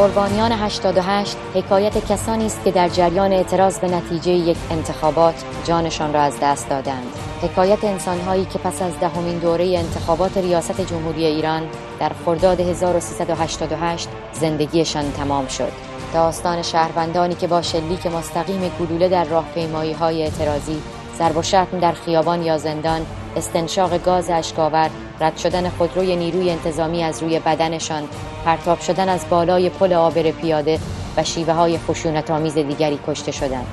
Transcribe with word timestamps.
قربانیان 0.00 0.52
88 0.52 1.36
حکایت 1.54 2.12
کسانی 2.12 2.46
است 2.46 2.64
که 2.64 2.70
در 2.70 2.88
جریان 2.88 3.32
اعتراض 3.32 3.78
به 3.78 3.88
نتیجه 3.88 4.32
یک 4.32 4.56
انتخابات 4.70 5.44
جانشان 5.64 6.12
را 6.12 6.20
از 6.20 6.36
دست 6.42 6.68
دادند. 6.68 7.06
حکایت 7.42 7.84
انسانهایی 7.84 8.44
که 8.44 8.58
پس 8.58 8.82
از 8.82 9.00
دهمین 9.00 9.38
دوره 9.38 9.64
انتخابات 9.78 10.36
ریاست 10.36 10.80
جمهوری 10.80 11.24
ایران 11.24 11.62
در 11.98 12.12
خرداد 12.24 12.60
1388 12.60 14.08
زندگیشان 14.32 15.12
تمام 15.12 15.46
شد. 15.46 15.72
داستان 16.14 16.62
شهروندانی 16.62 17.34
که 17.34 17.46
با 17.46 17.62
شلیک 17.62 18.06
مستقیم 18.06 18.72
گلوله 18.80 19.08
در 19.08 19.24
راهپیمایی 19.24 19.92
های 19.92 20.22
اعتراضی 20.22 20.82
ضرب 21.18 21.36
و 21.36 21.42
شتم 21.42 21.78
در 21.80 21.92
خیابان 21.92 22.42
یا 22.42 22.58
زندان 22.58 23.06
استنشاق 23.36 24.02
گاز 24.02 24.30
اشکاور 24.30 24.90
رد 25.20 25.36
شدن 25.36 25.68
خودروی 25.68 26.16
نیروی 26.16 26.50
انتظامی 26.50 27.02
از 27.02 27.22
روی 27.22 27.38
بدنشان 27.38 28.02
پرتاب 28.44 28.80
شدن 28.80 29.08
از 29.08 29.24
بالای 29.30 29.68
پل 29.68 29.92
آبر 29.92 30.30
پیاده 30.30 30.78
و 31.16 31.24
شیوه 31.24 31.52
های 31.52 31.78
خشونت 31.78 32.30
آمیز 32.30 32.54
دیگری 32.54 32.98
کشته 33.06 33.32
شدند. 33.32 33.66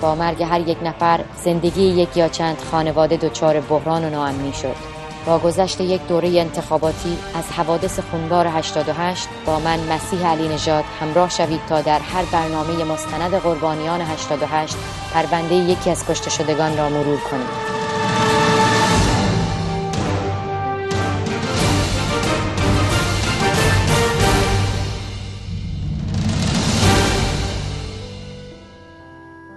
با 0.00 0.14
مرگ 0.14 0.42
هر 0.42 0.60
یک 0.60 0.78
نفر 0.82 1.20
زندگی 1.44 1.82
یک 1.82 2.16
یا 2.16 2.28
چند 2.28 2.58
خانواده 2.70 3.16
دچار 3.16 3.60
بحران 3.60 4.04
و 4.04 4.10
ناامنی 4.10 4.52
شد. 4.52 4.96
با 5.26 5.38
گذشت 5.38 5.80
یک 5.80 6.06
دوره 6.08 6.28
انتخاباتی 6.28 7.18
از 7.34 7.52
حوادث 7.52 8.00
خونبار 8.00 8.46
88 8.46 9.28
با 9.46 9.58
من 9.58 9.78
مسیح 9.92 10.26
علی 10.26 10.48
نژاد 10.48 10.84
همراه 11.00 11.30
شوید 11.30 11.60
تا 11.68 11.80
در 11.80 11.98
هر 11.98 12.24
برنامه 12.32 12.84
مستند 12.84 13.34
قربانیان 13.34 14.00
88 14.00 14.76
پرونده 15.14 15.54
یکی 15.54 15.90
از 15.90 16.06
کشته 16.06 16.30
شدگان 16.30 16.76
را 16.76 16.88
مرور 16.88 17.18
کنیم. 17.30 17.75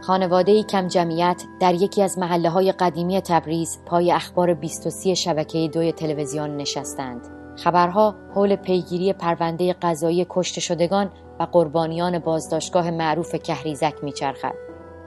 خانواده 0.10 0.64
کم 0.64 0.88
جمعیت 0.88 1.44
در 1.60 1.74
یکی 1.74 2.02
از 2.02 2.20
محله 2.20 2.50
های 2.50 2.72
قدیمی 2.72 3.22
تبریز 3.22 3.80
پای 3.86 4.12
اخبار 4.12 4.54
23 4.54 5.14
شبکه 5.14 5.70
دوی 5.74 5.92
تلویزیون 5.92 6.58
نشستند. 6.58 7.28
خبرها 7.56 8.16
حول 8.36 8.56
پیگیری 8.56 9.14
پرونده 9.14 9.74
قضایی 9.82 10.26
کشته 10.30 10.62
شدگان 10.62 11.12
و 11.40 11.44
قربانیان 11.44 12.20
بازداشتگاه 12.20 12.92
معروف 12.92 13.36
کهریزک 13.36 13.94
میچرخد. 14.04 14.56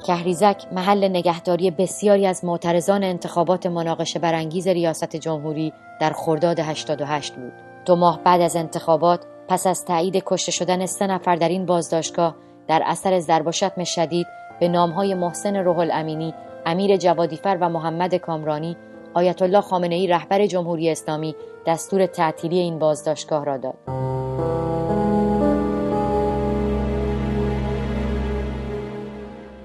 کهریزک 0.07 0.65
محل 0.73 1.09
نگهداری 1.09 1.71
بسیاری 1.71 2.27
از 2.27 2.45
معترضان 2.45 3.05
انتخابات 3.05 3.67
مناقشه 3.67 4.19
برانگیز 4.19 4.69
ریاست 4.69 5.17
جمهوری 5.17 5.73
در 6.01 6.13
خرداد 6.13 6.61
88 6.61 7.35
بود. 7.35 7.53
دو 7.87 7.97
ماه 7.97 8.21
بعد 8.25 8.41
از 8.41 8.57
انتخابات 8.57 9.21
پس 9.49 9.67
از 9.67 9.85
تایید 9.85 10.23
کشته 10.27 10.53
شدن 10.53 10.87
سه 10.87 11.07
نفر 11.07 11.37
در 11.37 11.49
این 11.49 11.67
بازداشتگاه 11.67 12.35
در 12.69 12.83
اثر 12.87 13.21
ضرب 13.21 13.51
شدید 13.85 14.27
به 14.63 14.69
نامهای 14.69 15.15
محسن 15.15 15.57
روح 15.57 15.79
الامینی، 15.79 16.35
امیر 16.67 16.97
جوادیفر 16.97 17.59
و 17.61 17.69
محمد 17.69 18.15
کامرانی 18.15 18.77
آیت 19.15 19.43
الله 19.43 19.61
خامنه 19.61 19.95
ای 19.95 20.07
رهبر 20.07 20.47
جمهوری 20.47 20.91
اسلامی 20.91 21.37
دستور 21.67 22.07
تعطیلی 22.07 22.59
این 22.59 22.79
بازداشتگاه 22.79 23.45
را 23.45 23.57
داد. 23.57 23.75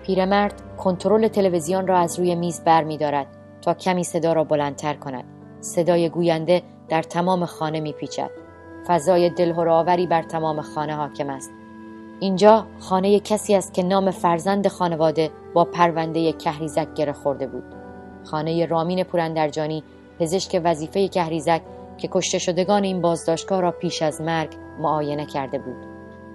پیرمرد 0.04 0.62
کنترل 0.78 1.28
تلویزیون 1.28 1.88
را 1.88 1.98
از 1.98 2.20
روی 2.20 2.36
میز 2.36 2.64
بر 2.64 2.84
می 2.84 2.98
دارد 2.98 3.28
تا 3.62 3.74
کمی 3.74 4.04
صدا 4.04 4.34
را 4.34 4.44
بلندتر 4.44 4.94
کند. 4.94 5.24
صدای 5.60 6.10
گوینده 6.10 6.62
در 6.90 7.02
تمام 7.02 7.46
خانه 7.46 7.80
می 7.80 7.94
پیچد. 7.94 8.32
فضای 8.88 9.30
دلهراوری 9.30 10.08
بر 10.08 10.22
تمام 10.22 10.62
خانه 10.62 10.96
حاکم 10.96 11.30
است. 11.30 11.52
اینجا 12.20 12.66
خانه 12.80 13.20
کسی 13.20 13.56
است 13.56 13.74
که 13.74 13.84
نام 13.84 14.12
فرزند 14.12 14.68
خانواده 14.68 15.32
با 15.54 15.66
پرونده 15.66 16.34
کهریزک 16.34 16.94
گره 16.94 17.14
خورده 17.14 17.48
بود. 17.48 17.64
خانه 18.24 18.66
رامین 18.66 19.04
پورندرجانی 19.04 19.84
پزشک 20.20 20.62
وظیفه 20.64 21.08
کهریزک 21.08 21.62
که 21.98 22.10
کشته 22.12 22.40
شدگان 22.40 22.84
این 22.84 23.02
بازداشتگاه 23.02 23.62
را 23.62 23.72
پیش 23.72 24.02
از 24.02 24.22
مرگ 24.22 24.50
معاینه 24.80 25.26
کرده 25.26 25.60
بود. 25.60 25.76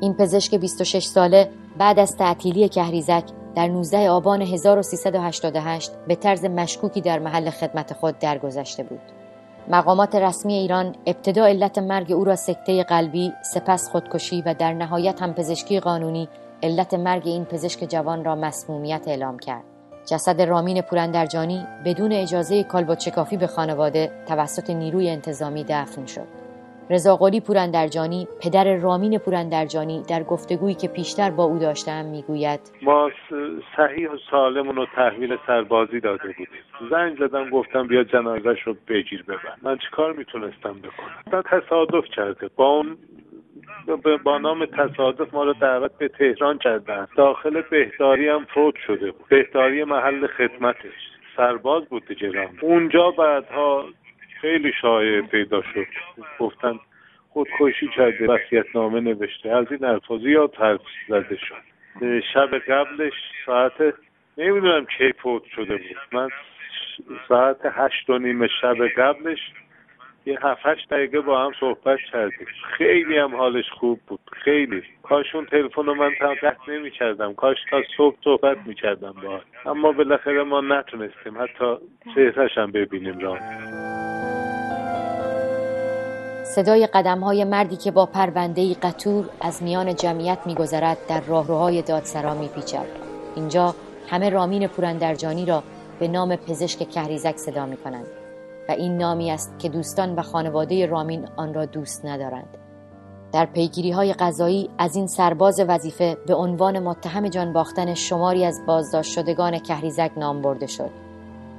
این 0.01 0.15
پزشک 0.15 0.55
26 0.55 1.05
ساله 1.05 1.51
بعد 1.79 1.99
از 1.99 2.17
تعطیلی 2.17 2.69
کهریزک 2.69 3.25
در 3.55 3.69
19 3.69 4.11
آبان 4.11 4.43
1388 4.43 5.91
به 6.09 6.15
طرز 6.15 6.45
مشکوکی 6.45 7.01
در 7.01 7.19
محل 7.19 7.51
خدمت 7.51 7.93
خود 7.93 8.19
درگذشته 8.19 8.83
بود. 8.83 9.22
مقامات 9.69 10.15
رسمی 10.15 10.55
ایران 10.55 10.95
ابتدا 11.07 11.47
علت 11.47 11.79
مرگ 11.79 12.13
او 12.13 12.25
را 12.25 12.37
سکته 12.37 12.83
قلبی 12.83 13.33
سپس 13.55 13.89
خودکشی 13.91 14.43
و 14.43 14.55
در 14.55 14.73
نهایت 14.73 15.23
هم 15.23 15.35
پزشکی 15.35 15.81
قانونی 15.81 16.29
علت 16.63 16.95
مرگ 16.95 17.27
این 17.27 17.45
پزشک 17.45 17.85
جوان 17.85 18.25
را 18.25 18.35
مسمومیت 18.35 19.03
اعلام 19.07 19.39
کرد. 19.39 19.65
جسد 20.07 20.43
رامین 20.43 20.81
پورندرجانی 20.81 21.67
بدون 21.85 22.13
اجازه 22.13 22.65
کالبد 22.65 23.09
کافی 23.09 23.37
به 23.37 23.47
خانواده 23.47 24.11
توسط 24.29 24.71
نیروی 24.71 25.11
انتظامی 25.11 25.65
دفن 25.69 26.07
شد. 26.07 26.42
رضا 26.93 27.17
قلی 27.17 27.41
پوراندرجانی 27.41 28.29
پدر 28.43 28.77
رامین 28.77 29.19
پوراندرجانی 29.19 30.03
در 30.11 30.23
گفتگویی 30.23 30.75
که 30.75 30.89
پیشتر 30.89 31.31
با 31.31 31.45
او 31.45 31.59
داشتم 31.59 32.05
می‌گوید. 32.05 32.61
ما 32.83 33.11
صحیح 33.77 34.09
و 34.09 34.17
سالمون 34.31 34.77
رو 34.77 34.87
تحویل 34.97 35.37
سربازی 35.47 36.01
داده 36.01 36.29
بودیم. 36.29 36.63
زنگ 36.91 37.19
زدم 37.19 37.51
گفتم 37.51 37.87
بیا 37.87 38.05
جنازش 38.05 38.63
رو 38.65 38.77
بگیر 38.89 39.23
ببر. 39.23 39.55
من 39.63 39.79
چیکار 39.79 40.13
می‌تونستم 40.13 40.73
بکنم؟ 40.73 41.43
تصادف 41.43 42.05
کرده 42.17 42.51
با 42.57 42.67
اون 42.67 42.97
با 44.25 44.39
نام 44.39 44.67
تصادف 44.67 45.35
ما 45.35 45.45
رو 45.45 45.53
دعوت 45.53 45.99
به 45.99 46.09
تهران 46.09 46.59
کردن. 46.59 47.09
داخل 47.17 47.63
بهداری 47.71 48.29
هم 48.29 48.45
فوت 48.55 48.75
شده 48.87 49.11
بود. 49.11 49.29
بهداری 49.29 49.85
محل 49.85 50.27
خدمتش. 50.27 50.93
سرباز 51.37 51.85
بود 51.85 52.07
دیگه 52.09 52.49
اونجا 52.63 53.11
بعدها 53.11 53.85
خیلی 54.43 54.73
شایع 54.81 55.21
پیدا 55.21 55.63
شد. 55.63 55.87
گفتن 56.39 56.81
خودکشی 57.31 57.89
کرده 57.97 58.27
وصیت 58.27 58.67
نامه 58.75 59.01
نوشته. 59.01 59.51
از 59.51 59.67
این 59.71 59.85
حرفا 59.85 60.19
زیاد 60.19 60.55
حرف 60.55 60.81
زده 61.09 61.37
شد. 61.37 61.63
شب 62.35 62.59
قبلش 62.59 63.13
ساعت 63.47 63.95
نمی‌دونم 64.39 64.87
کی 64.99 65.13
فوت 65.13 65.43
شده 65.57 65.77
بود. 65.77 65.97
من 66.13 66.29
ساعت 67.29 67.57
هشت 67.65 68.11
و 68.11 68.19
نیم 68.19 68.47
شب 68.47 68.87
قبلش 68.87 69.39
یه 70.27 70.39
هفت 70.43 70.67
هشت 70.67 70.89
دقیقه 70.91 71.21
با 71.21 71.45
هم 71.45 71.53
صحبت 71.61 71.99
کردیم. 72.13 72.47
خیلی 72.79 73.19
هم 73.19 73.37
حالش 73.37 73.71
خوب 73.71 74.01
بود. 74.07 74.21
خیلی. 74.33 74.83
کاش 75.03 75.35
اون 75.35 75.47
تلفن 75.47 75.87
رو 75.87 75.95
من 75.95 76.11
قطع 76.43 76.73
نمی 76.73 76.91
کردم 76.91 77.35
کاش 77.35 77.57
تا 77.71 77.83
صبح 77.97 78.17
صحبت 78.25 78.59
می 78.67 78.75
کردم 78.75 79.13
با 79.13 79.41
اما 79.67 79.93
بالاخره 79.93 80.43
ما 80.43 80.61
نتونستیم. 80.61 81.43
حتی 81.43 81.77
چهرش 82.15 82.59
هم 82.59 82.71
ببینیم 82.71 83.19
راه. 83.19 83.39
صدای 86.45 86.87
قدم 86.87 87.21
های 87.21 87.45
مردی 87.45 87.77
که 87.77 87.91
با 87.91 88.07
پرونده 88.07 88.75
قطور 88.75 89.31
از 89.41 89.63
میان 89.63 89.95
جمعیت 89.95 90.39
میگذرد 90.47 90.99
در 91.09 91.21
راهروهای 91.21 91.83
دادسرا 91.83 92.35
میپیچد. 92.35 92.87
اینجا 93.35 93.75
همه 94.09 94.31
رامین 94.31 94.67
پورندرجانی 94.67 95.47
را 95.47 95.63
به 95.99 96.09
نام 96.09 96.37
پزشک 96.37 96.91
کهریزک 96.91 97.37
صدا 97.37 97.67
می 97.67 97.77
کنند 97.77 98.07
و 98.69 98.73
این 98.73 98.99
نامی 98.99 99.31
است 99.31 99.59
که 99.59 99.69
دوستان 99.69 100.15
و 100.15 100.23
خانواده 100.23 100.87
رامین 100.87 101.29
آن 101.37 101.55
را 101.55 101.67
دوست 101.67 102.05
ندارند. 102.05 102.59
در 103.33 103.47
پیگیری 103.47 103.91
های 103.91 104.13
قضایی 104.13 104.71
از 104.79 104.97
این 104.97 105.07
سرباز 105.07 105.61
وظیفه 105.69 106.17
به 106.27 106.35
عنوان 106.35 106.79
متهم 106.79 107.29
جان 107.29 107.53
باختن 107.53 107.95
شماری 107.95 108.45
از 108.45 108.61
بازداشت 108.67 109.13
شدگان 109.13 109.59
کهریزک 109.59 110.11
نام 110.17 110.43
برده 110.43 110.67
شد. 110.67 110.91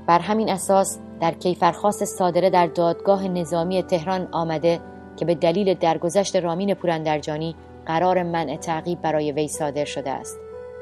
بر 0.08 0.20
همین 0.20 0.50
اساس 0.50 1.00
در 1.22 1.32
کیفرخواست 1.32 2.06
صادره 2.06 2.50
در 2.50 2.68
دادگاه 2.68 3.28
نظامی 3.28 3.84
تهران 3.84 4.28
آمده 4.32 4.80
که 5.18 5.26
به 5.26 5.36
دلیل 5.36 5.74
درگذشت 5.74 6.36
رامین 6.36 6.74
پوراندرجانی 6.74 7.56
قرار 7.86 8.24
منع 8.24 8.58
تعقیب 8.58 9.02
برای 9.02 9.32
وی 9.32 9.48
صادر 9.48 9.86
شده 9.86 10.12
است. 10.12 10.40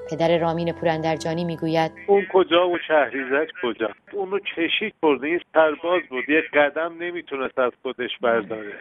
پدر 0.09 0.37
رامین 0.37 0.73
پوراندرجانی 0.73 1.43
می‌گوید 1.43 1.91
اون 2.07 2.25
کجا؟ 2.33 2.69
و 2.69 2.77
شهریزک 2.87 3.51
کجا؟ 3.63 3.89
اونو 4.11 4.39
کشید 4.39 4.93
برده. 5.01 5.27
این 5.27 5.41
سرباز 5.53 6.01
بود. 6.09 6.29
یه 6.29 6.41
قدم 6.53 6.93
نمی‌تونست 6.99 7.59
از 7.59 7.71
خودش 7.81 8.17
برداره. 8.21 8.73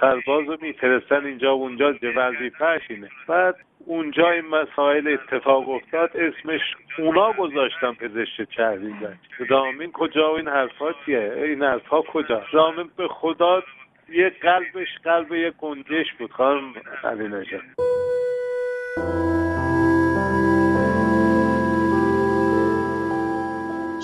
سرباز 0.00 0.48
رو 0.48 0.56
میفرستن 0.60 1.24
اینجا 1.26 1.56
و 1.56 1.62
اونجا. 1.62 1.94
وظیفهش 2.16 2.82
اینه؟ 2.90 3.08
بعد 3.28 3.56
اونجا 3.86 4.30
این 4.30 4.46
مسائل 4.46 5.08
اتفاق 5.08 5.68
افتاد. 5.68 6.10
اسمش 6.14 6.60
اونا 6.98 7.32
گذاشتن 7.32 7.92
پزشک 7.92 8.52
شهریزک. 8.56 9.16
رامین 9.48 9.92
کجا؟ 9.92 10.32
و 10.32 10.36
این 10.36 10.48
حرفا 10.48 10.92
چیه؟ 11.06 11.32
این 11.36 11.62
حرفا 11.62 12.02
کجا؟ 12.02 12.42
رامین 12.52 12.90
به 12.96 13.08
خدا 13.08 13.62
یه 14.08 14.30
قلبش 14.30 14.98
قلب 15.04 15.32
یه 15.32 15.50
گنجش 15.50 16.12
بود. 16.18 16.30
خانم 16.30 16.74
علی 17.04 17.28
نجات 17.28 17.89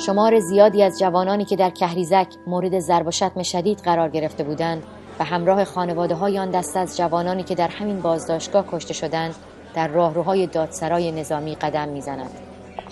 شمار 0.06 0.40
زیادی 0.40 0.82
از 0.82 0.98
جوانانی 0.98 1.44
که 1.44 1.56
در 1.56 1.70
کهریزک 1.70 2.26
مورد 2.46 2.78
ضرب 2.78 3.06
و 3.06 3.10
شتم 3.10 3.42
شدید 3.42 3.78
قرار 3.78 4.08
گرفته 4.08 4.44
بودند 4.44 4.82
به 5.18 5.24
همراه 5.24 5.64
خانواده 5.64 6.14
های 6.14 6.38
آن 6.38 6.50
دست 6.50 6.76
از 6.76 6.96
جوانانی 6.96 7.42
که 7.42 7.54
در 7.54 7.68
همین 7.68 8.00
بازداشتگاه 8.00 8.64
کشته 8.72 8.94
شدند 8.94 9.34
در 9.74 9.88
راهروهای 9.88 10.46
دادسرای 10.46 11.12
نظامی 11.12 11.54
قدم 11.54 11.88
می‌زنند. 11.88 12.30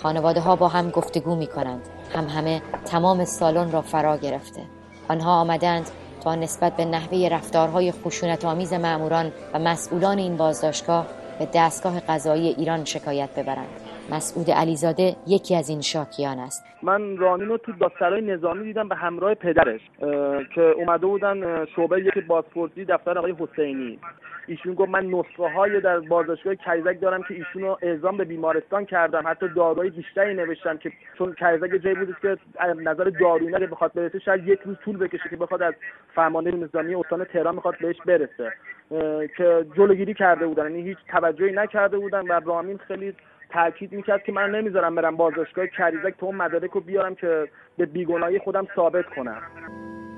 خانواده 0.03 0.39
ها 0.39 0.55
با 0.55 0.67
هم 0.67 0.89
گفتگو 0.89 1.35
می 1.35 1.47
کنند 1.47 1.81
هم 2.13 2.27
همه 2.27 2.61
تمام 2.85 3.25
سالن 3.25 3.71
را 3.71 3.81
فرا 3.81 4.17
گرفته. 4.17 4.61
آنها 5.09 5.31
آمدند 5.31 5.89
تا 6.21 6.35
نسبت 6.35 6.75
به 6.75 6.85
نحوه 6.85 7.27
رفتارهای 7.31 7.91
خشونت 7.91 8.45
آمیز 8.45 8.73
معموران 8.73 9.31
و 9.53 9.59
مسئولان 9.59 10.17
این 10.17 10.37
بازداشتگاه 10.37 11.07
به 11.39 11.47
دستگاه 11.53 11.99
قضایی 11.99 12.47
ایران 12.47 12.85
شکایت 12.85 13.29
ببرند. 13.29 13.84
مسعود 14.11 14.51
علیزاده 14.51 15.15
یکی 15.27 15.55
از 15.55 15.69
این 15.69 15.81
شاکیان 15.81 16.39
است. 16.39 16.65
من 16.83 17.17
رامین 17.17 17.47
رو 17.47 17.57
تو 17.57 17.71
دادسرای 17.71 18.21
نظامی 18.21 18.63
دیدم 18.63 18.87
به 18.89 18.95
همراه 18.95 19.33
پدرش 19.33 19.81
که 20.55 20.61
اومده 20.61 21.05
بودن 21.05 21.65
شعبه 21.65 22.01
یکی 22.01 22.21
بازپرسی 22.21 22.85
دفتر 22.85 23.17
آقای 23.17 23.35
حسینی. 23.39 23.99
ایشون 24.47 24.73
گفت 24.73 24.89
من 24.89 25.05
نسخه 25.05 25.53
های 25.55 25.81
در 25.81 25.99
بازداشتگاه 25.99 26.55
کریزک 26.55 27.01
دارم 27.01 27.23
که 27.23 27.33
ایشون 27.33 27.61
رو 27.61 27.77
اعزام 27.81 28.17
به 28.17 28.23
بیمارستان 28.23 28.85
کردم. 28.85 29.23
حتی 29.27 29.47
داروهای 29.55 29.89
بیشتری 29.89 30.33
نوشتم 30.33 30.77
که 30.77 30.91
چون 31.17 31.33
کریزک 31.33 31.83
جایی 31.83 31.95
بود 31.95 32.15
که 32.21 32.37
نظر 32.75 33.11
دارویی 33.19 33.51
که 33.51 33.67
بخواد 33.67 33.93
برسه 33.93 34.19
شاید 34.19 34.47
یک 34.47 34.59
روز 34.65 34.77
طول 34.85 34.97
بکشه 34.97 35.29
که 35.29 35.35
بخواد 35.35 35.61
از 35.61 35.73
فرمانده 36.15 36.51
نظامی 36.51 36.95
استان 36.95 37.23
تهران 37.23 37.55
می‌خواد 37.55 37.75
بهش 37.81 37.97
برسه. 38.05 38.53
که 39.37 39.65
جلوگیری 39.77 40.13
کرده 40.13 40.47
بودن 40.47 40.63
یعنی 40.63 40.81
هیچ 40.81 40.97
توجهی 41.11 41.51
نکرده 41.51 41.97
بودن 41.97 42.21
و 42.21 42.39
رامین 42.45 42.77
خیلی 42.77 43.13
تاکید 43.55 43.91
می‌کرد 43.91 44.23
که 44.23 44.31
من 44.31 44.49
نمی‌ذارم 44.51 44.95
برم 44.95 45.17
بازداشتگاه 45.17 45.67
کریزک 45.67 46.13
تو 46.19 46.25
اون 46.25 46.35
مدارک 46.35 46.71
رو 46.71 46.81
بیارم 46.81 47.15
که 47.15 47.47
به 47.77 47.85
بیگناهی 47.85 48.39
خودم 48.39 48.67
ثابت 48.75 49.05
کنم. 49.15 49.41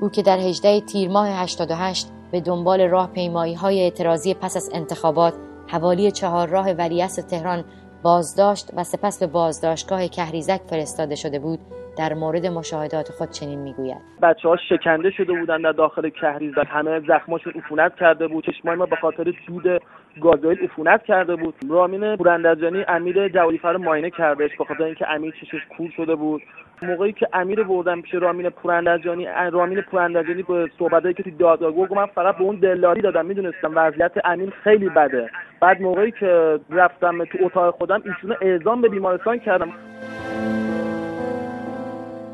او 0.02 0.10
که 0.10 0.22
در 0.22 0.38
18 0.38 0.82
تیر 0.82 1.10
ماه 1.10 1.28
88 1.44 2.08
به 2.32 2.42
دنبال 2.42 2.82
راه 2.90 3.14
پیمایی 3.14 3.54
های 3.54 3.82
اعتراضی 3.82 4.34
پس 4.34 4.58
از 4.58 4.70
انتخابات 4.74 5.34
حوالی 5.68 6.12
چهار 6.12 6.48
راه 6.48 6.72
ولیعصر 6.72 7.22
تهران 7.22 7.64
بازداشت 8.04 8.70
و 8.78 8.84
سپس 8.84 9.20
به 9.20 9.28
بازداشتگاه 9.28 10.08
کهریزک 10.08 10.62
فرستاده 10.70 11.16
شده 11.16 11.40
بود 11.40 11.60
در 11.98 12.14
مورد 12.14 12.46
مشاهدات 12.46 13.10
خود 13.12 13.30
چنین 13.30 13.60
می‌گوید. 13.60 13.98
بچه 14.22 14.50
ها 14.50 14.58
شکنده 14.70 15.12
شده 15.12 15.34
بودند 15.34 15.64
در 15.64 15.72
داخل 15.72 16.10
کهریزک 16.10 16.68
همه 16.70 17.00
زخماشون 17.00 17.54
عفونت 17.54 17.96
کرده 17.96 18.28
بود. 18.28 18.46
چشمای 18.46 18.76
ما 18.76 18.86
به 18.86 18.96
خاطر 18.96 19.34
سود 19.48 19.82
گازوئیل 20.22 20.60
عفونت 20.60 21.04
کرده 21.04 21.36
بود. 21.36 21.56
رامین 21.70 22.16
پوراندرجانی 22.16 22.86
امیر 22.88 23.30
جوالیفر 23.30 23.78
معاینه 23.78 24.10
کردش 24.10 24.58
به 24.58 24.66
خاطر 24.66 24.84
اینکه 24.84 25.10
امیر 25.10 25.34
چشش 25.42 25.62
کور 25.78 25.90
شده 25.98 26.16
بود. 26.16 26.42
موقعی 26.82 27.14
که 27.14 27.28
امیر 27.34 27.64
بردم 27.64 28.02
پیش 28.02 28.14
رامین 28.14 28.50
پوراندرجانی 28.50 29.28
رامین 29.52 29.82
پوراندرجانی 29.82 30.44
به 30.44 30.70
صحبتایی 30.80 31.14
که 31.14 31.24
تو 31.24 31.30
دادگاه 31.30 31.94
من 31.94 32.06
فقط 32.06 32.38
به 32.38 32.44
اون 32.44 32.56
دلاری 32.56 33.02
دادم 33.02 33.26
می‌دونستم 33.26 33.72
وضعیت 33.76 34.12
امیر 34.26 34.54
خیلی 34.64 34.90
بده. 34.90 35.30
بعد 35.62 35.82
موقعی 35.82 36.12
که 36.12 36.60
رفتم 36.70 37.26
تو 37.26 37.38
اتاق 37.42 37.76
خودم 37.76 38.04
ایشونو 38.06 38.36
اعزام 38.42 38.82
به 38.82 38.90
بیمارستان 38.90 39.40
کردم. 39.40 39.70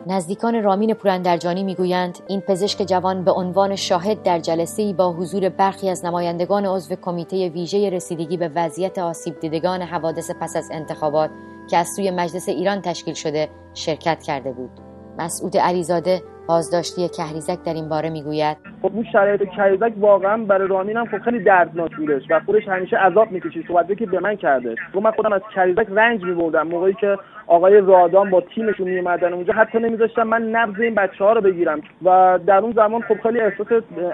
نزدیکان 0.07 0.63
رامین 0.63 0.93
پوراندرجانی 0.93 1.63
می‌گویند 1.63 2.19
این 2.27 2.41
پزشک 2.41 2.83
جوان 2.83 3.23
به 3.23 3.31
عنوان 3.31 3.75
شاهد 3.75 4.23
در 4.23 4.39
جلسه 4.39 4.93
با 4.93 5.13
حضور 5.13 5.49
برخی 5.49 5.89
از 5.89 6.05
نمایندگان 6.05 6.65
عضو 6.65 6.95
کمیته 6.95 7.49
ویژه 7.49 7.89
رسیدگی 7.89 8.37
به 8.37 8.51
وضعیت 8.55 8.97
آسیب 8.97 9.39
دیدگان 9.39 9.81
حوادث 9.81 10.31
پس 10.41 10.55
از 10.55 10.69
انتخابات 10.71 11.29
که 11.69 11.77
از 11.77 11.87
سوی 11.95 12.11
مجلس 12.11 12.49
ایران 12.49 12.81
تشکیل 12.81 13.13
شده 13.13 13.49
شرکت 13.73 14.23
کرده 14.23 14.51
بود. 14.51 14.69
مسعود 15.17 15.57
علیزاده 15.57 16.23
بازداشتی 16.47 17.09
کهریزک 17.09 17.63
در 17.65 17.73
این 17.73 17.89
باره 17.89 18.09
می‌گوید. 18.09 18.57
خب 18.81 18.91
اون 18.93 19.05
شرایط 19.11 19.43
کهریزک 19.43 19.93
واقعا 19.97 20.37
برای 20.37 20.67
رامین 20.67 20.97
هم 20.97 21.05
خب 21.05 21.19
خیلی 21.19 21.39
دردناک 21.39 21.95
بودش 21.95 22.23
و 22.29 22.39
خودش 22.45 22.67
همیشه 22.67 22.97
عذاب 22.97 23.31
می‌کشید. 23.31 23.65
صحبت 23.67 23.97
که 23.97 24.05
به 24.05 24.19
من 24.19 24.35
کرده. 24.35 24.75
تو 24.93 24.99
من 24.99 25.11
خودم 25.11 25.33
از 25.33 25.41
کهریزک 25.55 25.85
رنج 25.89 26.23
میبردم. 26.23 26.67
موقعی 26.67 26.93
که 26.93 27.17
آقای 27.47 27.81
رادان 27.81 28.29
با 28.29 28.41
تیمشون 28.41 28.89
میومدن 28.89 29.33
اونجا 29.33 29.53
حتی 29.53 29.79
نمیذاشتم 29.79 30.23
من 30.23 30.41
نبض 30.41 30.81
این 30.81 30.95
بچه 30.95 31.23
ها 31.23 31.33
رو 31.33 31.41
بگیرم. 31.41 31.81
و 32.05 32.39
در 32.47 32.57
اون 32.57 32.71
زمان 32.71 33.01
خب 33.01 33.21
خیلی 33.23 33.39
احساس 33.39 33.67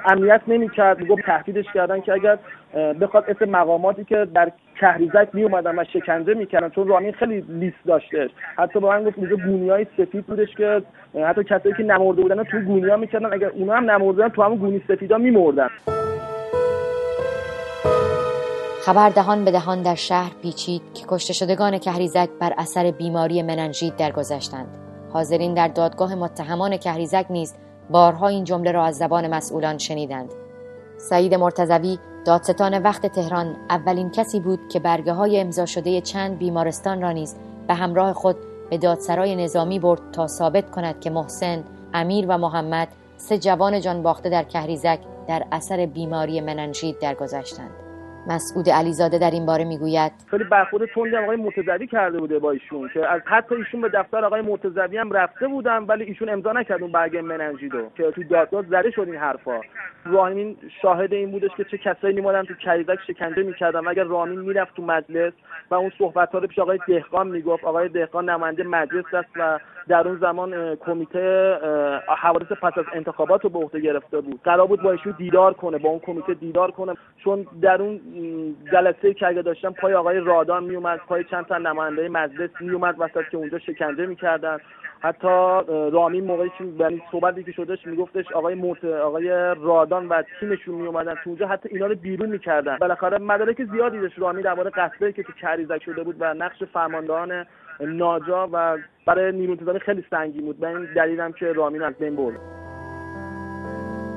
امنیت 0.06 0.42
نمی‌کرد. 0.48 1.00
می‌گفت 1.00 1.22
تهدیدش 1.22 1.66
کردن 1.74 2.02
که 2.02 2.14
اگر 2.14 2.38
بخواد 2.74 3.24
اسم 3.28 3.50
مقاماتی 3.50 4.04
که 4.04 4.28
در 4.36 4.52
کهریزک 4.80 5.28
می 5.34 5.44
اومدن 5.44 5.80
و 5.80 5.84
شکنجه 5.94 6.34
می‌کردن 6.34 6.70
چون 6.70 6.88
رامین 6.88 7.12
خیلی 7.12 7.46
لیست 7.50 7.86
داشته. 7.86 8.30
حتی 8.56 8.80
با 8.80 8.90
من 8.90 9.04
گفت 9.04 9.18
اینجا 9.18 9.36
گونی 9.36 9.86
سفید 9.98 10.26
بودش 10.26 10.56
که 10.58 10.82
حتی 11.26 11.44
کسایی 11.44 11.76
که 11.78 11.84
نمرده 11.84 12.22
بودن 12.22 12.44
تو 12.44 12.60
گونی 12.60 12.90
ها 12.90 12.98
می‌کردن. 12.98 13.34
اگر 13.34 13.50
اونا 13.50 13.76
هم 13.76 13.92
نمرده 13.92 14.30
تو 14.30 14.44
همون 14.44 14.58
گونی 14.58 14.82
سفیدا 14.88 15.18
میمردن. 15.18 15.70
خبر 18.86 19.10
دهان 19.10 19.46
به 19.46 19.52
دهان 19.52 19.82
در 19.84 19.96
شهر 19.96 20.32
پیچید 20.42 20.82
که 20.94 21.06
کشته 21.08 21.34
شدگان 21.34 21.78
کهریزک 21.78 22.30
بر 22.42 22.54
اثر 22.58 22.92
بیماری 22.92 23.42
مننژیت 23.42 23.98
درگذشتند. 23.98 24.68
حاضرین 25.14 25.54
در 25.54 25.68
دادگاه 25.68 26.16
متهمان 26.16 26.78
کهریزک 26.78 27.26
نیز 27.30 27.56
بارها 27.90 28.28
این 28.28 28.44
جمله 28.44 28.72
را 28.72 28.84
از 28.84 28.98
زبان 28.98 29.28
مسئولان 29.28 29.78
شنیدند. 29.78 30.30
سعید 31.00 31.34
مرتزوی 31.34 32.00
دادستان 32.26 32.82
وقت 32.82 33.06
تهران 33.06 33.56
اولین 33.70 34.10
کسی 34.10 34.40
بود 34.40 34.60
که 34.70 34.80
برگه 34.80 35.14
های 35.14 35.40
امضا 35.40 35.66
شده 35.66 36.02
چند 36.02 36.38
بیمارستان 36.38 37.02
را 37.02 37.12
نیز 37.12 37.36
به 37.68 37.74
همراه 37.74 38.14
خود 38.14 38.36
به 38.70 38.78
دادسرای 38.78 39.36
نظامی 39.36 39.80
برد 39.80 40.12
تا 40.12 40.28
ثابت 40.28 40.72
کند 40.72 41.00
که 41.00 41.10
محسن، 41.10 41.64
امیر 41.94 42.26
و 42.30 42.38
محمد 42.38 42.88
سه 43.18 43.38
جوان 43.38 43.82
جان 43.82 44.04
باخته 44.04 44.30
در 44.30 44.44
کهریزک 44.44 45.00
در 45.28 45.46
اثر 45.52 45.86
بیماری 45.86 46.42
مننژیت 46.42 47.00
درگذشتند. 47.00 47.89
مسعود 48.28 48.70
علیزاده 48.70 49.18
در 49.20 49.32
این 49.32 49.46
باره 49.46 49.64
می‌گوید. 49.64 50.12
خیلی 50.32 50.44
برخورد 50.44 50.86
تندی 50.96 51.16
آقای 51.16 51.38
مرتضوی 51.38 51.88
کرده 51.88 52.20
بوده 52.20 52.40
با 52.40 52.52
ایشون 52.52 52.90
که 52.94 53.08
از 53.08 53.22
حتی 53.26 53.56
ایشون 53.56 53.82
به 53.82 53.90
دفتر 53.90 54.26
آقای 54.26 54.42
مرتضوی 54.42 54.98
هم 54.98 55.12
رفته 55.12 55.48
بودن 55.48 55.78
ولی 55.78 56.04
ایشون 56.04 56.30
امضا 56.30 56.52
نکرد 56.52 56.82
اون 56.82 56.92
برگه 56.92 57.22
مننژیدو 57.22 57.90
که 57.98 58.12
تو 58.12 58.24
دادگاه 58.24 58.66
زده 58.70 58.92
شد 58.92 59.02
این 59.02 59.16
حرفا. 59.16 59.62
رامین 60.06 60.58
شاهد 60.82 61.14
این 61.14 61.32
بودش 61.32 61.52
که 61.58 61.64
چه 61.64 61.78
کسایی 61.78 62.16
میمادن 62.16 62.44
تو 62.44 62.54
کریزک 62.54 62.98
شکنجه 63.08 63.44
می‌کردن. 63.44 63.88
اگر 63.88 64.04
رامین 64.04 64.40
می‌رفت 64.40 64.76
تو 64.76 64.82
مجلس 64.82 65.34
و 65.72 65.76
اون 65.76 65.92
صحبت 65.98 66.32
ها 66.32 66.40
رو 66.40 66.48
پیش 66.48 66.60
آقای 66.60 66.80
دهقان 66.88 67.28
می‌گفت 67.28 67.64
آقای 67.64 67.90
دهقان 67.90 68.30
نماینده 68.30 68.64
مجلس 68.64 69.14
است 69.14 69.30
و 69.36 69.60
در 69.90 70.08
اون 70.08 70.18
زمان 70.18 70.76
کمیته 70.76 71.58
حوادث 72.18 72.48
پس 72.48 72.78
از 72.78 72.86
انتخابات 72.94 73.44
رو 73.44 73.50
به 73.50 73.60
عهده 73.60 73.80
گرفته 73.80 74.22
بود. 74.22 74.40
قرار 74.44 74.68
بود 74.68 74.82
با 74.82 74.92
ایشون 74.92 75.16
دیدار 75.18 75.54
کنه 75.54 75.78
با 75.78 75.90
اون 75.90 76.00
کمیته 76.00 76.34
دیدار 76.34 76.72
کنه. 76.72 76.94
چون 77.24 77.48
در 77.62 77.82
اون 77.82 78.00
جلسه 78.72 79.14
که 79.14 79.28
اگه 79.28 79.42
داشتم 79.42 79.74
پای 79.74 79.94
آقای 79.94 80.20
رادان 80.20 80.64
میومد 80.64 81.00
پای 81.08 81.24
چند 81.24 81.46
تا 81.46 81.58
نماینده 81.58 82.10
مجلس 82.10 82.50
میومد 82.62 82.96
وسط 83.00 83.30
که 83.32 83.38
اونجا 83.38 83.60
شکنجه 83.60 84.06
می‌کردن. 84.06 84.58
حتی 85.02 85.28
رامین 85.92 86.24
موقعی 86.24 86.52
که 86.58 86.64
یعنی 86.80 87.02
صحبتی 87.12 87.44
که 87.44 87.52
شدش 87.52 87.88
میگفتش 87.88 88.32
آقای 88.32 88.56
موت 88.56 88.86
آقای 88.86 89.30
رادان 89.62 90.08
و 90.08 90.24
تیمشون 90.40 90.76
میومدن 90.76 91.16
تو 91.16 91.22
اونجا 91.26 91.48
حتی 91.48 91.70
اینا 91.72 91.86
رو 91.86 91.96
بیرون 91.96 92.30
می‌کردن. 92.30 92.78
بالاخره 92.78 93.18
مدارک 93.18 93.64
زیادی 93.64 94.00
داشت 94.00 94.20
رامین 94.20 94.42
درباره 94.42 94.70
قتلی 94.70 95.14
که 95.14 95.24
تو 95.24 95.34
کریزک 95.34 95.84
شده 95.84 96.04
بود 96.04 96.16
و 96.20 96.34
نقش 96.34 96.64
فرماندهان 96.64 97.46
ناجا 97.82 98.50
و 98.52 98.78
برای 99.08 99.32
نیرو 99.32 99.80
خیلی 99.80 100.06
سنگین 100.10 100.46
بود. 100.46 100.60
به 100.60 100.68
این 100.68 100.88
دلیلم 100.96 101.32
که 101.32 101.46
رامین 101.46 101.82
از 101.82 101.94
بین 101.94 102.16
برد. 102.16 102.40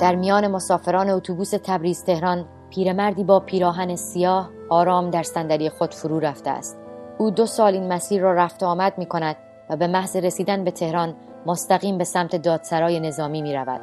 در 0.00 0.14
میان 0.14 0.50
مسافران 0.50 1.10
اتوبوس 1.10 1.50
تبریز 1.50 2.04
تهران 2.04 2.44
پیرمردی 2.70 3.24
با 3.24 3.40
پیراهن 3.40 3.96
سیاه 3.96 4.50
آرام 4.68 5.10
در 5.10 5.22
صندلی 5.22 5.68
خود 5.68 5.94
فرو 5.94 6.20
رفته 6.20 6.50
است. 6.50 6.78
او 7.18 7.30
دو 7.30 7.46
سال 7.46 7.72
این 7.72 7.92
مسیر 7.92 8.22
را 8.22 8.32
رفت 8.32 8.62
و 8.62 8.66
آمد 8.66 8.98
می 8.98 9.06
کند 9.06 9.36
و 9.70 9.76
به 9.76 9.86
محض 9.86 10.16
رسیدن 10.16 10.64
به 10.64 10.70
تهران 10.70 11.14
مستقیم 11.46 11.98
به 11.98 12.04
سمت 12.04 12.36
دادسرای 12.36 13.00
نظامی 13.00 13.42
می 13.42 13.54
رود. 13.54 13.80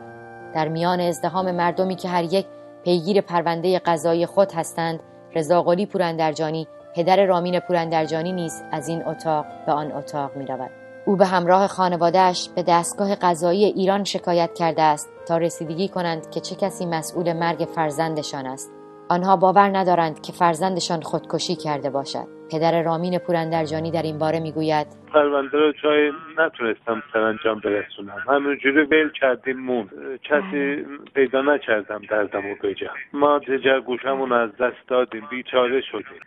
در 0.53 0.67
میان 0.67 0.99
ازدهام 0.99 1.51
مردمی 1.51 1.95
که 1.95 2.07
هر 2.09 2.23
یک 2.23 2.45
پیگیر 2.83 3.21
پرونده 3.21 3.79
قضایی 3.79 4.25
خود 4.25 4.51
هستند 4.51 4.99
رضاقلی 5.35 5.85
پوراندرجانی 5.85 6.67
پدر 6.95 7.25
رامین 7.25 7.59
پوراندرجانی 7.59 8.31
نیز 8.31 8.63
از 8.71 8.89
این 8.89 9.03
اتاق 9.05 9.45
به 9.65 9.71
آن 9.71 9.91
اتاق 9.91 10.35
می 10.35 10.45
رود. 10.45 10.71
او 11.05 11.15
به 11.15 11.25
همراه 11.25 11.67
خانوادهش 11.67 12.49
به 12.55 12.63
دستگاه 12.67 13.15
قضایی 13.15 13.65
ایران 13.65 14.03
شکایت 14.03 14.53
کرده 14.53 14.81
است 14.81 15.09
تا 15.27 15.37
رسیدگی 15.37 15.87
کنند 15.87 16.29
که 16.29 16.39
چه 16.39 16.55
کسی 16.55 16.85
مسئول 16.85 17.33
مرگ 17.33 17.67
فرزندشان 17.75 18.45
است. 18.45 18.73
آنها 19.09 19.35
باور 19.35 19.77
ندارند 19.77 20.21
که 20.21 20.33
فرزندشان 20.33 21.01
خودکشی 21.01 21.55
کرده 21.55 21.89
باشد. 21.89 22.27
پدر 22.51 22.83
رامین 22.83 23.17
پوراندرجانی 23.17 23.91
در 23.91 24.01
این 24.01 24.19
باره 24.19 24.39
می‌گوید 24.39 24.87
پرونده 25.13 25.57
رو 25.57 25.73
جای 25.83 26.11
نتونستم 26.37 27.03
سرانجام 27.13 27.59
برسونم. 27.59 28.23
همونجوری 28.27 28.83
ویل 28.83 29.09
کردیم 29.21 29.59
مون. 29.59 29.89
کسی 30.23 30.85
پیدا 31.13 31.41
نکردم 31.41 32.01
دردم 32.09 32.45
و 32.45 32.55
بجم 32.63 32.87
ما 33.13 33.39
جگر 33.39 33.79
گوشمون 33.79 34.31
از 34.31 34.49
دست 34.59 34.87
دادیم 34.87 35.27
بیچاره 35.29 35.81
شدیم. 35.81 36.21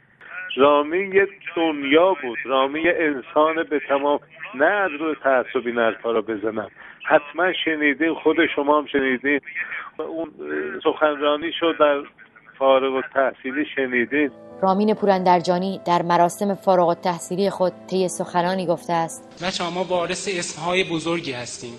رامین 0.56 1.12
یه 1.12 1.28
دنیا 1.56 2.14
بود. 2.22 2.38
رامین 2.44 2.84
یه 2.84 2.94
انسان 3.00 3.64
به 3.70 3.80
تمام 3.88 4.18
نه 4.54 4.64
از 4.64 4.90
روی 5.00 5.14
تعصبی 5.22 5.72
نرفا 5.72 6.10
را 6.10 6.22
بزنم. 6.22 6.70
حتما 7.04 7.52
شنیدین 7.64 8.14
خود 8.14 8.36
شما 8.54 8.78
هم 8.78 8.86
شنیدین. 8.86 9.40
اون 9.98 10.30
سخنرانی 10.84 11.52
شد 11.60 11.76
در 11.80 12.02
فارغ 12.58 12.94
و 12.94 13.02
تحصیلی 13.14 13.64
شنیدین. 13.76 14.30
رامین 14.62 14.94
پورندرجانی 14.94 15.80
در 15.86 16.02
مراسم 16.02 16.54
فارغ 16.54 16.88
و 16.88 16.94
تحصیلی 16.94 17.50
خود 17.50 17.72
طی 17.90 18.08
سخنانی 18.08 18.66
گفته 18.66 18.92
است. 18.92 19.44
بچه 19.46 19.64
ما 19.74 19.84
وارث 19.84 20.28
اسمهای 20.38 20.84
بزرگی 20.84 21.32
هستیم. 21.32 21.74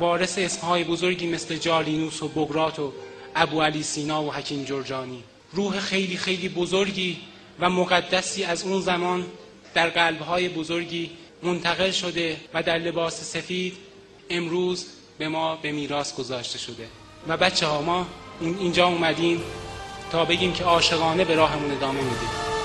وارث 0.00 0.38
اسمهای 0.38 0.84
بزرگی 0.84 1.34
مثل 1.34 1.54
جالینوس 1.54 2.22
و 2.22 2.28
بگرات 2.28 2.78
و 2.78 2.92
ابو 3.36 3.62
علی 3.62 3.82
سینا 3.82 4.22
و 4.22 4.32
حکیم 4.32 4.64
جرجانی. 4.64 5.24
روح 5.52 5.72
خیلی 5.72 6.16
خیلی 6.16 6.48
بزرگی 6.48 7.16
و 7.60 7.70
مقدسی 7.70 8.44
از 8.44 8.62
اون 8.62 8.80
زمان 8.80 9.26
در 9.74 9.88
قلبهای 9.88 10.48
بزرگی 10.48 11.10
منتقل 11.42 11.90
شده 11.90 12.36
و 12.54 12.62
در 12.62 12.78
لباس 12.78 13.32
سفید 13.32 13.76
امروز 14.30 14.86
به 15.18 15.28
ما 15.28 15.56
به 15.56 15.72
میراث 15.72 16.14
گذاشته 16.14 16.58
شده. 16.58 16.88
و 17.28 17.36
بچه 17.36 17.66
ها 17.66 17.82
ما 17.82 18.06
اینجا 18.40 18.86
اومدیم 18.86 19.42
تا 20.12 20.24
بگیم 20.24 20.52
که 20.52 20.64
عاشقانه 20.64 21.24
به 21.24 21.34
راهمون 21.34 21.70
ادامه 21.70 22.00
میدیم. 22.00 22.55